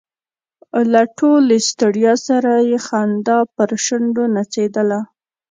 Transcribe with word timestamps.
له 0.91 1.01
ټولې 1.17 1.57
ستړیا 1.69 2.13
سره 2.27 2.51
یې 2.69 2.77
خندا 2.85 3.39
پر 3.55 3.69
شونډو 3.85 4.23
نڅېدله. 4.35 4.99